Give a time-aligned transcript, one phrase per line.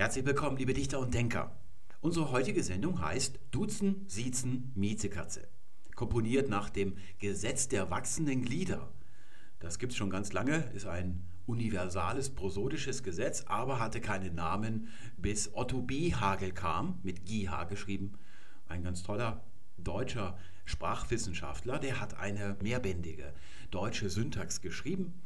[0.00, 1.54] Herzlich willkommen, liebe Dichter und Denker.
[2.00, 5.46] Unsere heutige Sendung heißt Duzen, Siezen, Miezekatze.
[5.94, 8.90] Komponiert nach dem Gesetz der wachsenden Glieder.
[9.58, 14.88] Das gibt es schon ganz lange, ist ein universales prosodisches Gesetz, aber hatte keinen Namen,
[15.18, 16.14] bis Otto B.
[16.14, 18.14] Hagel kam, mit GH geschrieben.
[18.68, 19.44] Ein ganz toller
[19.76, 23.34] deutscher Sprachwissenschaftler, der hat eine mehrbändige
[23.70, 25.20] deutsche Syntax geschrieben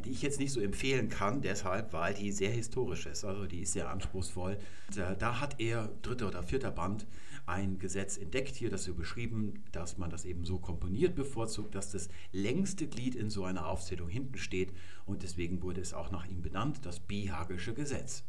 [0.00, 3.60] die ich jetzt nicht so empfehlen kann, deshalb, weil die sehr historisch ist, also die
[3.60, 4.58] ist sehr anspruchsvoll.
[4.94, 7.06] Da hat er, dritter oder vierter Band,
[7.46, 11.90] ein Gesetz entdeckt, hier das so beschrieben, dass man das eben so komponiert bevorzugt, dass
[11.90, 14.72] das längste Glied in so einer Aufzählung hinten steht
[15.06, 18.24] und deswegen wurde es auch nach ihm benannt, das Bihagische Gesetz.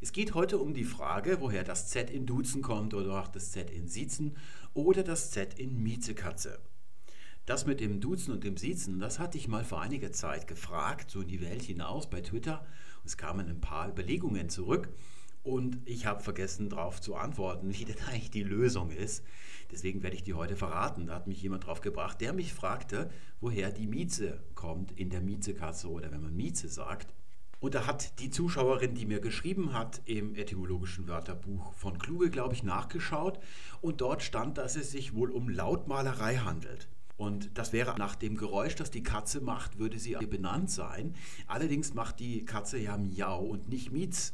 [0.00, 3.52] Es geht heute um die Frage, woher das Z in Duzen kommt oder auch das
[3.52, 4.36] Z in Siezen
[4.72, 6.58] oder das Z in Miezekatze.
[7.50, 11.10] Das mit dem Duzen und dem Siezen, das hatte ich mal vor einiger Zeit gefragt,
[11.10, 12.64] so in die Welt hinaus bei Twitter.
[13.04, 14.88] Es kamen ein paar Überlegungen zurück
[15.42, 19.24] und ich habe vergessen darauf zu antworten, wie denn eigentlich die Lösung ist.
[19.72, 21.06] Deswegen werde ich die heute verraten.
[21.06, 25.20] Da hat mich jemand drauf gebracht, der mich fragte, woher die Mieze kommt in der
[25.20, 27.12] Miezekasse oder wenn man Mieze sagt.
[27.58, 32.54] Und da hat die Zuschauerin, die mir geschrieben hat, im etymologischen Wörterbuch von Kluge, glaube
[32.54, 33.40] ich, nachgeschaut.
[33.80, 36.88] Und dort stand, dass es sich wohl um Lautmalerei handelt.
[37.20, 41.14] Und das wäre nach dem Geräusch, das die Katze macht, würde sie benannt sein.
[41.46, 44.32] Allerdings macht die Katze ja Miau und nicht Mietz.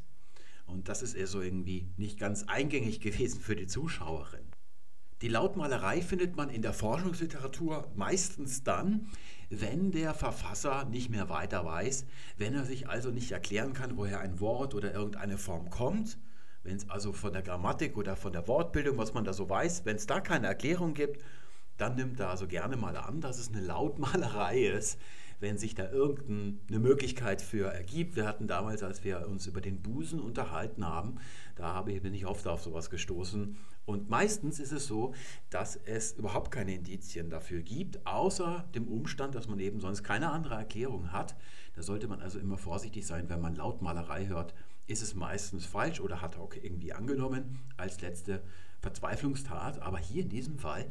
[0.66, 4.46] Und das ist eher so irgendwie nicht ganz eingängig gewesen für die Zuschauerin.
[5.20, 9.08] Die Lautmalerei findet man in der Forschungsliteratur meistens dann,
[9.50, 14.20] wenn der Verfasser nicht mehr weiter weiß, wenn er sich also nicht erklären kann, woher
[14.20, 16.18] ein Wort oder irgendeine Form kommt,
[16.62, 19.86] wenn es also von der Grammatik oder von der Wortbildung, was man da so weiß,
[19.86, 21.20] wenn es da keine Erklärung gibt
[21.76, 24.98] dann nimmt er also gerne mal an, dass es eine Lautmalerei ist,
[25.40, 28.16] wenn sich da irgendeine Möglichkeit für ergibt.
[28.16, 31.16] Wir hatten damals, als wir uns über den Busen unterhalten haben,
[31.56, 33.56] da bin ich oft auf sowas gestoßen.
[33.84, 35.14] Und meistens ist es so,
[35.50, 40.30] dass es überhaupt keine Indizien dafür gibt, außer dem Umstand, dass man eben sonst keine
[40.30, 41.36] andere Erklärung hat.
[41.74, 44.54] Da sollte man also immer vorsichtig sein, wenn man Lautmalerei hört,
[44.86, 48.42] ist es meistens falsch oder hat auch irgendwie angenommen als letzte
[48.80, 49.82] Verzweiflungstat.
[49.82, 50.86] Aber hier in diesem Fall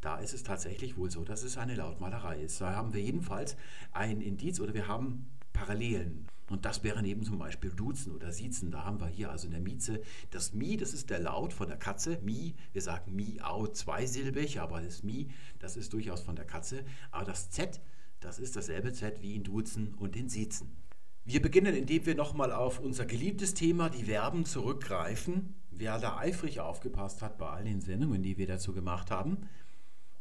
[0.00, 2.60] da ist es tatsächlich wohl so, dass es eine Lautmalerei ist.
[2.60, 3.56] Da haben wir jedenfalls
[3.92, 6.26] ein Indiz oder wir haben Parallelen.
[6.50, 8.70] Und das wären eben zum Beispiel Duzen oder Siezen.
[8.70, 10.00] Da haben wir hier also in der Mieze
[10.30, 12.18] das Mi, das ist der Laut von der Katze.
[12.22, 15.28] Mi, wir sagen Miau zweisilbig, aber das Mi,
[15.58, 16.84] das ist durchaus von der Katze.
[17.10, 17.80] Aber das Z,
[18.20, 20.76] das ist dasselbe Z wie in Duzen und in Siezen.
[21.24, 25.54] Wir beginnen, indem wir nochmal auf unser geliebtes Thema, die Verben, zurückgreifen.
[25.70, 29.36] Wer da eifrig aufgepasst hat bei all den Sendungen, die wir dazu gemacht haben,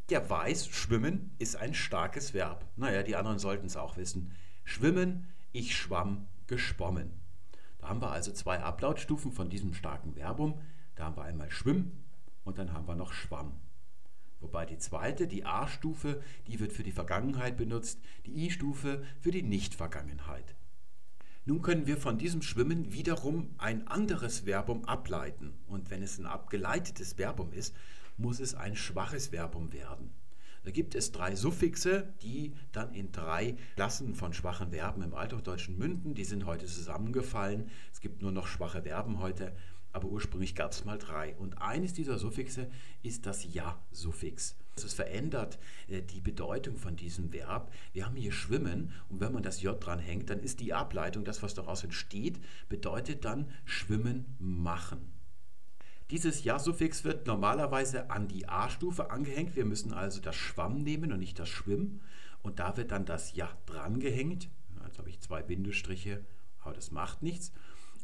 [0.09, 2.65] der weiß, schwimmen ist ein starkes Verb.
[2.75, 4.31] Naja, die anderen sollten es auch wissen.
[4.63, 7.11] Schwimmen, ich schwamm, geschwommen.
[7.79, 10.61] Da haben wir also zwei Ablautstufen von diesem starken Verbum.
[10.95, 11.91] Da haben wir einmal schwimm
[12.43, 13.59] und dann haben wir noch schwamm.
[14.39, 19.43] Wobei die zweite, die A-Stufe, die wird für die Vergangenheit benutzt, die I-Stufe für die
[19.43, 20.55] Nicht-Vergangenheit.
[21.45, 25.53] Nun können wir von diesem Schwimmen wiederum ein anderes Verbum ableiten.
[25.65, 27.73] Und wenn es ein abgeleitetes Verbum ist,
[28.17, 30.11] muss es ein schwaches Verbum werden.
[30.63, 35.77] Da gibt es drei Suffixe, die dann in drei Klassen von schwachen Verben im Althochdeutschen
[35.77, 36.13] münden.
[36.13, 37.69] Die sind heute zusammengefallen.
[37.93, 39.55] Es gibt nur noch schwache Verben heute,
[39.93, 41.35] aber ursprünglich gab es mal drei.
[41.37, 42.69] Und eines dieser Suffixe
[43.01, 44.57] ist das Ja-Suffix.
[44.75, 45.57] Es verändert
[45.87, 47.71] äh, die Bedeutung von diesem Verb.
[47.93, 51.23] Wir haben hier schwimmen und wenn man das J dran hängt, dann ist die Ableitung,
[51.23, 55.16] das was daraus entsteht, bedeutet dann schwimmen machen.
[56.09, 59.57] Dieses Ja-Suffix wird normalerweise an die A-Stufe angehängt.
[59.57, 61.99] Wir müssen also das Schwamm nehmen und nicht das Schwimm.
[62.41, 64.49] Und da wird dann das Ja drangehängt.
[64.85, 66.23] Jetzt habe ich zwei Bindestriche,
[66.59, 67.51] aber das macht nichts.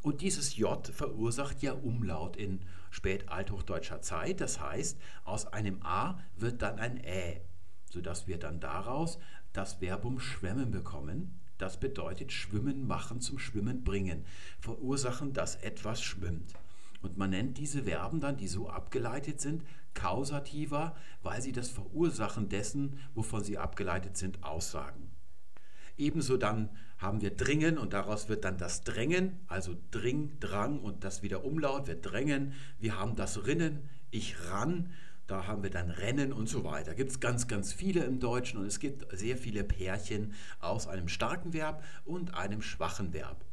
[0.01, 2.59] Und dieses J verursacht ja Umlaut in
[2.91, 4.41] spätalthochdeutscher Zeit.
[4.41, 7.39] Das heißt, aus einem A wird dann ein Ä,
[7.89, 9.17] sodass wir dann daraus
[9.53, 11.39] das Verbum schwemmen bekommen.
[11.57, 14.25] Das bedeutet schwimmen machen zum Schwimmen bringen,
[14.59, 16.53] verursachen, dass etwas schwimmt.
[17.03, 19.63] Und man nennt diese Verben dann, die so abgeleitet sind,
[19.93, 25.11] kausativer, weil sie das Verursachen dessen, wovon sie abgeleitet sind, aussagen.
[25.97, 31.03] Ebenso dann haben wir dringen und daraus wird dann das drängen, also dring, drang und
[31.03, 32.53] das wieder Umlaut wird drängen.
[32.79, 34.89] Wir haben das rinnen, ich ran,
[35.27, 36.95] da haben wir dann rennen und so weiter.
[36.95, 41.09] Gibt es ganz, ganz viele im Deutschen und es gibt sehr viele Pärchen aus einem
[41.09, 43.43] starken Verb und einem schwachen Verb.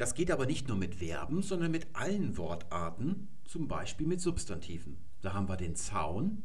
[0.00, 4.96] Das geht aber nicht nur mit Verben, sondern mit allen Wortarten, zum Beispiel mit Substantiven.
[5.20, 6.42] Da haben wir den Zaun,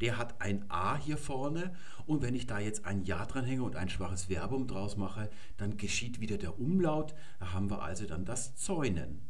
[0.00, 1.74] der hat ein A hier vorne
[2.06, 5.76] und wenn ich da jetzt ein Ja dranhänge und ein schwaches Verbum draus mache, dann
[5.76, 7.14] geschieht wieder der Umlaut.
[7.40, 9.28] Da haben wir also dann das Zäunen.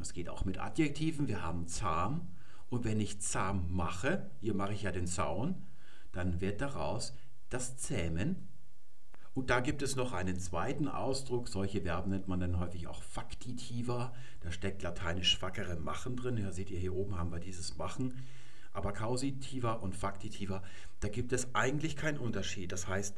[0.00, 1.28] Es geht auch mit Adjektiven.
[1.28, 2.32] Wir haben zahm.
[2.68, 5.68] Und wenn ich zahm mache, hier mache ich ja den Zaun,
[6.10, 7.14] dann wird daraus
[7.48, 8.48] das Zähmen.
[9.34, 11.48] Und da gibt es noch einen zweiten Ausdruck.
[11.48, 14.14] Solche Verben nennt man dann häufig auch Faktitiva.
[14.40, 16.36] Da steckt lateinisch fackere machen drin.
[16.36, 18.24] Ja, seht ihr, hier oben haben wir dieses Machen.
[18.72, 20.62] Aber Kausitiva und Faktitiva,
[21.00, 22.70] da gibt es eigentlich keinen Unterschied.
[22.70, 23.16] Das heißt,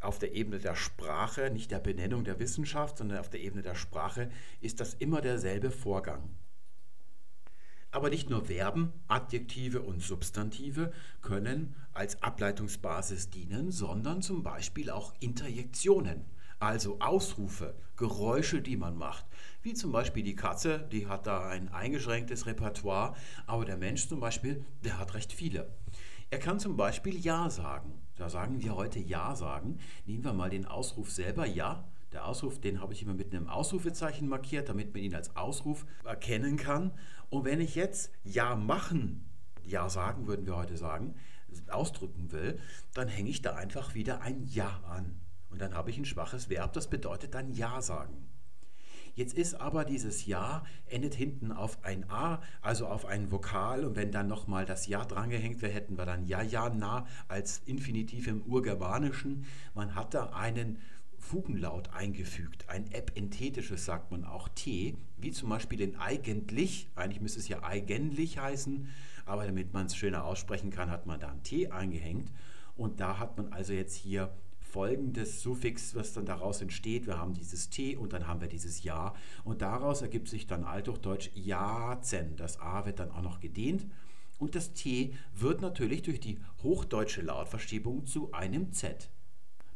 [0.00, 3.74] auf der Ebene der Sprache, nicht der Benennung der Wissenschaft, sondern auf der Ebene der
[3.74, 4.30] Sprache
[4.62, 6.30] ist das immer derselbe Vorgang.
[7.92, 10.92] Aber nicht nur Verben, Adjektive und Substantive
[11.22, 16.24] können als Ableitungsbasis dienen, sondern zum Beispiel auch Interjektionen,
[16.60, 19.26] also Ausrufe, Geräusche, die man macht.
[19.62, 23.14] Wie zum Beispiel die Katze, die hat da ein eingeschränktes Repertoire,
[23.46, 25.68] aber der Mensch zum Beispiel, der hat recht viele.
[26.30, 28.00] Er kann zum Beispiel Ja sagen.
[28.14, 29.78] Da sagen wir heute Ja sagen.
[30.06, 31.88] Nehmen wir mal den Ausruf selber Ja.
[32.12, 35.86] Der Ausruf, den habe ich immer mit einem Ausrufezeichen markiert, damit man ihn als Ausruf
[36.04, 36.92] erkennen kann.
[37.28, 39.28] Und wenn ich jetzt Ja machen,
[39.64, 41.14] Ja sagen, würden wir heute sagen,
[41.68, 42.58] ausdrücken will,
[42.94, 45.20] dann hänge ich da einfach wieder ein Ja an.
[45.50, 48.30] Und dann habe ich ein schwaches Verb, das bedeutet dann Ja sagen.
[49.14, 53.84] Jetzt ist aber dieses Ja endet hinten auf ein A, also auf ein Vokal.
[53.84, 57.58] Und wenn dann nochmal das Ja drangehängt wäre, hätten wir dann Ja, Ja, Na als
[57.66, 59.44] Infinitiv im Urgermanischen.
[59.74, 60.78] Man hat da einen
[61.20, 67.38] Fugenlaut eingefügt, ein epenthetisches sagt man auch T, wie zum Beispiel in eigentlich, eigentlich müsste
[67.38, 68.88] es ja eigentlich heißen,
[69.26, 72.32] aber damit man es schöner aussprechen kann, hat man da ein T eingehängt.
[72.76, 77.06] Und da hat man also jetzt hier folgendes Suffix, was dann daraus entsteht.
[77.06, 79.14] Wir haben dieses T und dann haben wir dieses Ja.
[79.44, 82.36] Und daraus ergibt sich dann Althochdeutsch Jazen.
[82.36, 83.86] Das A wird dann auch noch gedehnt.
[84.38, 89.10] Und das T wird natürlich durch die hochdeutsche Lautverschiebung zu einem Z.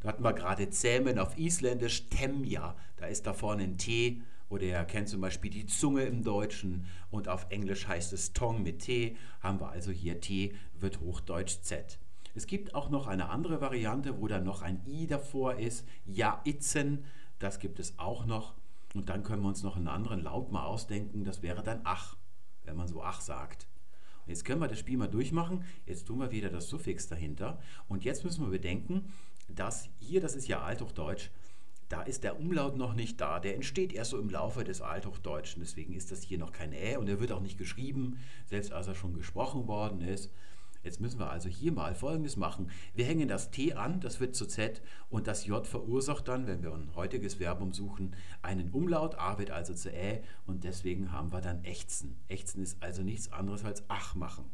[0.05, 2.77] Da hatten wir gerade Zähmen auf Isländisch, Temja.
[2.99, 4.21] Da ist da vorne ein T.
[4.51, 6.85] Oder ihr kennt zum Beispiel die Zunge im Deutschen.
[7.11, 9.17] Und auf Englisch heißt es Tong mit T.
[9.41, 11.99] Haben wir also hier T, wird Hochdeutsch Z.
[12.35, 15.87] Es gibt auch noch eine andere Variante, wo dann noch ein i davor ist.
[16.05, 17.05] Ja, itzen,
[17.39, 18.53] das gibt es auch noch.
[18.93, 21.25] Und dann können wir uns noch einen anderen Laut mal ausdenken.
[21.25, 22.19] Das wäre dann ach,
[22.65, 23.69] wenn man so ach sagt.
[24.27, 25.65] Und jetzt können wir das Spiel mal durchmachen.
[25.87, 27.59] Jetzt tun wir wieder das Suffix dahinter.
[27.89, 29.13] Und jetzt müssen wir bedenken,
[29.49, 31.31] dass hier, das ist ja Althochdeutsch,
[31.89, 33.41] da ist der Umlaut noch nicht da.
[33.41, 35.63] Der entsteht erst so im Laufe des Althochdeutschen.
[35.63, 38.89] Deswegen ist das hier noch kein Ä und er wird auch nicht geschrieben, selbst als
[38.89, 40.31] er schon gesprochen worden ist.
[40.83, 42.71] Jetzt müssen wir also hier mal Folgendes machen.
[42.95, 46.63] Wir hängen das T an, das wird zu Z und das J verursacht dann, wenn
[46.63, 49.15] wir ein heutiges Verbum suchen, einen Umlaut.
[49.15, 52.17] A wird also zu Ä und deswegen haben wir dann Ächzen.
[52.29, 54.51] Ächzen ist also nichts anderes als Ach machen.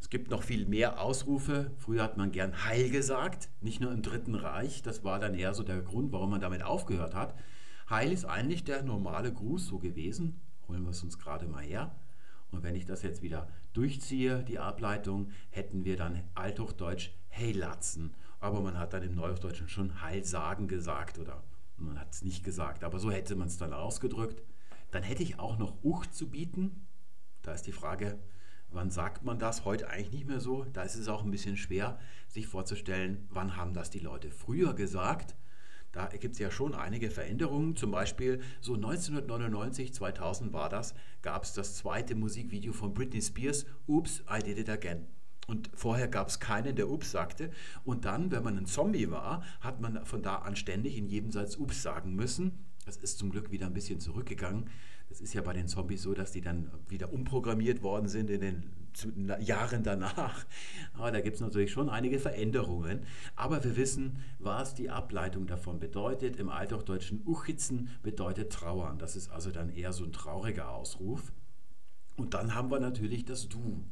[0.00, 1.72] Es gibt noch viel mehr Ausrufe.
[1.76, 4.82] Früher hat man gern Heil gesagt, nicht nur im Dritten Reich.
[4.82, 7.34] Das war dann eher so der Grund, warum man damit aufgehört hat.
[7.90, 10.40] Heil ist eigentlich der normale Gruß so gewesen.
[10.68, 11.94] Holen wir es uns gerade mal her.
[12.50, 18.14] Und wenn ich das jetzt wieder durchziehe, die Ableitung, hätten wir dann Althochdeutsch Heilatzen.
[18.40, 21.42] Aber man hat dann im Neuhochdeutschen schon Heilsagen gesagt oder
[21.76, 22.84] man hat es nicht gesagt.
[22.84, 24.42] Aber so hätte man es dann ausgedrückt.
[24.90, 26.86] Dann hätte ich auch noch Uch zu bieten.
[27.42, 28.18] Da ist die Frage,
[28.70, 29.64] wann sagt man das?
[29.64, 30.64] Heute eigentlich nicht mehr so.
[30.72, 31.98] Da ist es auch ein bisschen schwer,
[32.28, 35.36] sich vorzustellen, wann haben das die Leute früher gesagt.
[35.92, 37.74] Da gibt es ja schon einige Veränderungen.
[37.74, 43.64] Zum Beispiel so 1999, 2000 war das, gab es das zweite Musikvideo von Britney Spears,
[43.86, 45.06] Oops, I Did It Again.
[45.46, 47.50] Und vorher gab es keinen, der Ups sagte.
[47.82, 51.30] Und dann, wenn man ein Zombie war, hat man von da an ständig in jedem
[51.30, 52.66] Satz Ups sagen müssen.
[52.84, 54.68] Das ist zum Glück wieder ein bisschen zurückgegangen.
[55.08, 58.40] Das ist ja bei den Zombies so, dass die dann wieder umprogrammiert worden sind in
[58.40, 58.70] den
[59.40, 60.44] Jahren danach.
[60.94, 63.00] Aber da gibt es natürlich schon einige Veränderungen.
[63.36, 66.36] Aber wir wissen, was die Ableitung davon bedeutet.
[66.36, 68.98] Im Althochdeutschen Uchitzen bedeutet trauern.
[68.98, 71.32] Das ist also dann eher so ein trauriger Ausruf.
[72.16, 73.84] Und dann haben wir natürlich das Du,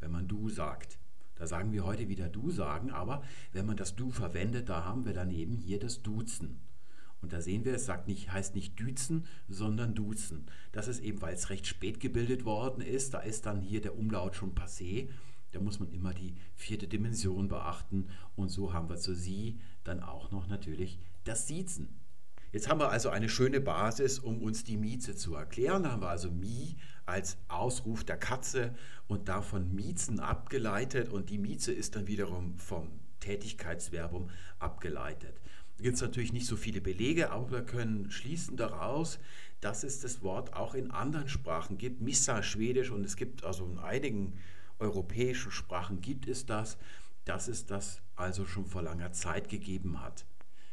[0.00, 0.98] wenn man Du sagt.
[1.36, 3.22] Da sagen wir heute wieder Du sagen, aber
[3.52, 6.60] wenn man das Du verwendet, da haben wir daneben hier das Duzen.
[7.24, 10.44] Und da sehen wir, es sagt nicht, heißt nicht Düzen, sondern Duzen.
[10.72, 13.14] Das ist eben, weil es recht spät gebildet worden ist.
[13.14, 15.08] Da ist dann hier der Umlaut schon passé.
[15.52, 18.08] Da muss man immer die vierte Dimension beachten.
[18.36, 21.88] Und so haben wir zu Sie dann auch noch natürlich das Siezen.
[22.52, 25.84] Jetzt haben wir also eine schöne Basis, um uns die Mieze zu erklären.
[25.84, 26.76] Da haben wir also Mi
[27.06, 28.74] als Ausruf der Katze
[29.06, 31.08] und davon Miezen abgeleitet.
[31.08, 32.90] Und die Mieze ist dann wiederum vom
[33.20, 34.28] Tätigkeitsverbum
[34.58, 35.40] abgeleitet.
[35.78, 39.18] Gibt es natürlich nicht so viele Belege, aber wir können schließen daraus,
[39.60, 42.00] dass es das Wort auch in anderen Sprachen gibt.
[42.00, 44.34] Missa, Schwedisch und es gibt also in einigen
[44.78, 46.76] europäischen Sprachen gibt es das,
[47.24, 50.26] dass es das also schon vor langer Zeit gegeben hat.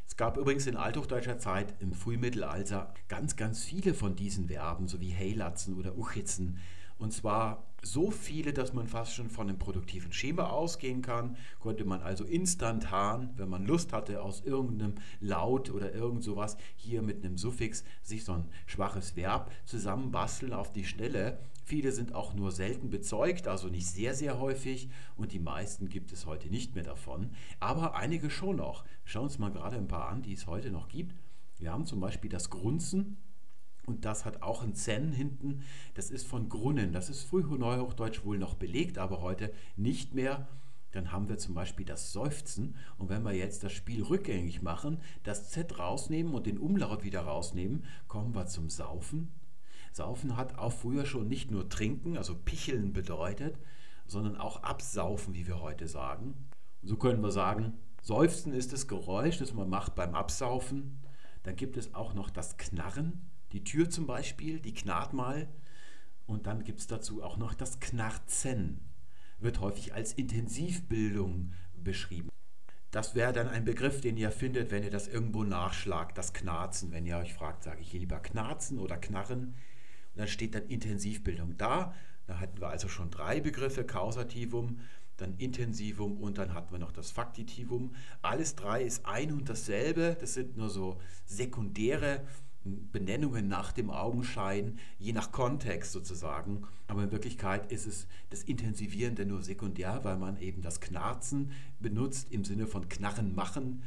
[0.06, 5.00] Es gab übrigens in althochdeutscher Zeit im Frühmittelalter ganz, ganz viele von diesen Verben, so
[5.00, 6.58] wie heilatzen oder uchitzen.
[7.02, 11.36] Und zwar so viele, dass man fast schon von einem produktiven Schema ausgehen kann.
[11.58, 17.02] Konnte man also instantan, wenn man Lust hatte, aus irgendeinem Laut oder irgend sowas hier
[17.02, 21.40] mit einem Suffix sich so ein schwaches Verb zusammenbasteln auf die Schnelle.
[21.64, 26.12] Viele sind auch nur selten bezeugt, also nicht sehr, sehr häufig und die meisten gibt
[26.12, 28.84] es heute nicht mehr davon, aber einige schon noch.
[29.02, 31.16] Schauen wir uns mal gerade ein paar an, die es heute noch gibt.
[31.58, 33.16] Wir haben zum Beispiel das Grunzen
[33.86, 35.62] und das hat auch ein Zen hinten.
[35.94, 36.92] Das ist von Grunnen.
[36.92, 40.48] Das ist früh Neuhochdeutsch wohl noch belegt, aber heute nicht mehr.
[40.92, 42.76] Dann haben wir zum Beispiel das Seufzen.
[42.98, 47.22] Und wenn wir jetzt das Spiel rückgängig machen, das Z rausnehmen und den Umlaut wieder
[47.22, 49.32] rausnehmen, kommen wir zum Saufen.
[49.92, 53.58] Saufen hat auch früher schon nicht nur trinken, also picheln bedeutet,
[54.06, 56.34] sondern auch absaufen, wie wir heute sagen.
[56.82, 61.00] Und so können wir sagen, Seufzen ist das Geräusch, das man macht beim Absaufen.
[61.42, 63.30] Dann gibt es auch noch das Knarren.
[63.52, 65.48] Die Tür zum Beispiel, die knarrt mal.
[66.26, 68.80] Und dann gibt es dazu auch noch das Knarzen.
[69.38, 72.30] Wird häufig als Intensivbildung beschrieben.
[72.90, 76.92] Das wäre dann ein Begriff, den ihr findet, wenn ihr das irgendwo nachschlagt, das Knarzen.
[76.92, 79.44] Wenn ihr euch fragt, sage ich lieber Knarzen oder Knarren.
[79.44, 79.54] Und
[80.16, 81.94] dann steht dann Intensivbildung da.
[82.26, 84.80] Da hatten wir also schon drei Begriffe, Kausativum,
[85.16, 87.94] dann Intensivum und dann hatten wir noch das Faktitivum.
[88.20, 90.16] Alles drei ist ein und dasselbe.
[90.20, 92.24] Das sind nur so sekundäre
[92.64, 96.62] Benennungen nach dem Augenschein, je nach Kontext sozusagen.
[96.86, 102.30] Aber in Wirklichkeit ist es das Intensivierende nur sekundär, weil man eben das Knarzen benutzt
[102.30, 103.82] im Sinne von Knarren machen.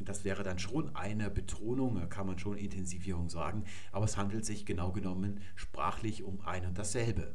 [0.00, 4.64] Das wäre dann schon eine Betonung, kann man schon Intensivierung sagen, aber es handelt sich
[4.64, 7.34] genau genommen sprachlich um ein und dasselbe.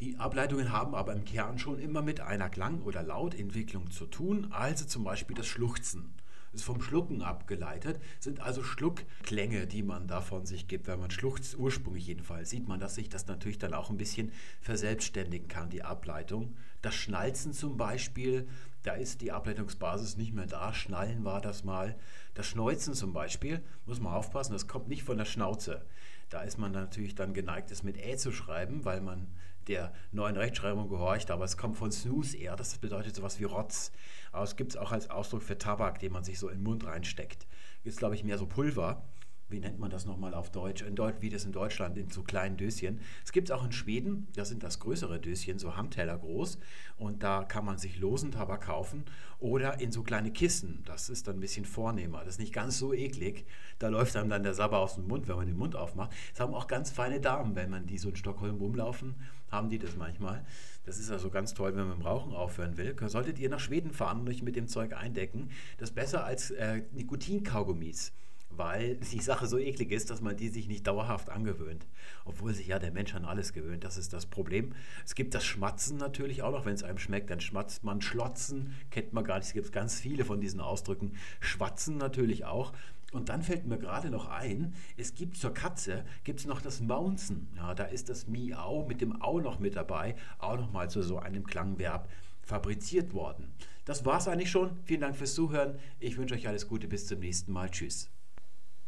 [0.00, 4.48] Die Ableitungen haben aber im Kern schon immer mit einer Klang- oder Lautentwicklung zu tun,
[4.50, 6.14] also zum Beispiel das Schluchzen
[6.54, 10.86] ist vom Schlucken abgeleitet, sind also Schluckklänge, die man da von sich gibt.
[10.86, 14.32] Wenn man schluchzt, ursprünglich jedenfalls, sieht man, dass sich das natürlich dann auch ein bisschen
[14.60, 16.56] verselbstständigen kann, die Ableitung.
[16.82, 18.48] Das Schnalzen zum Beispiel,
[18.84, 20.72] da ist die Ableitungsbasis nicht mehr da.
[20.72, 21.96] Schnallen war das mal.
[22.34, 25.84] Das Schneuzen zum Beispiel, muss man aufpassen, das kommt nicht von der Schnauze.
[26.28, 29.26] Da ist man natürlich dann geneigt, es mit Ä zu schreiben, weil man
[29.68, 33.90] der neuen Rechtschreibung gehorcht, aber es kommt von Snooze eher, das bedeutet sowas wie Rotz.
[34.32, 36.64] Aber es gibt es auch als Ausdruck für Tabak, den man sich so in den
[36.64, 37.46] Mund reinsteckt.
[37.84, 39.02] Ist, glaube ich, mehr so Pulver
[39.48, 42.22] wie nennt man das nochmal auf Deutsch, in Deut wie das in Deutschland, in so
[42.22, 43.00] kleinen Döschen.
[43.24, 46.58] Es gibt es auch in Schweden, das sind das größere Döschen, so Handteller groß
[46.96, 49.04] und da kann man sich losen Tabak kaufen
[49.38, 52.78] oder in so kleine Kissen, das ist dann ein bisschen vornehmer, das ist nicht ganz
[52.78, 53.44] so eklig,
[53.78, 56.12] da läuft einem dann der Sabber aus dem Mund, wenn man den Mund aufmacht.
[56.32, 59.14] Es haben auch ganz feine Damen, wenn man die so in Stockholm rumlaufen,
[59.50, 60.44] haben die das manchmal.
[60.84, 62.96] Das ist also ganz toll, wenn man mit dem Rauchen aufhören will.
[63.08, 66.50] Solltet ihr nach Schweden fahren und euch mit dem Zeug eindecken, das ist besser als
[66.50, 68.12] äh, Nikotinkaugummis
[68.56, 71.86] weil die Sache so eklig ist, dass man die sich nicht dauerhaft angewöhnt.
[72.24, 74.74] Obwohl sich ja der Mensch an alles gewöhnt, das ist das Problem.
[75.04, 78.00] Es gibt das Schmatzen natürlich auch noch, wenn es einem schmeckt, dann schmatzt man.
[78.00, 81.12] Schlotzen kennt man gar nicht, es gibt ganz viele von diesen Ausdrücken.
[81.40, 82.72] Schwatzen natürlich auch.
[83.12, 87.48] Und dann fällt mir gerade noch ein, es gibt zur Katze gibt noch das Maunzen.
[87.54, 91.00] Ja, da ist das Miau mit dem Au noch mit dabei, auch noch mal zu
[91.02, 92.08] so einem Klangverb
[92.42, 93.54] fabriziert worden.
[93.84, 94.70] Das war es eigentlich schon.
[94.84, 95.78] Vielen Dank fürs Zuhören.
[96.00, 96.88] Ich wünsche euch alles Gute.
[96.88, 97.70] Bis zum nächsten Mal.
[97.70, 98.10] Tschüss.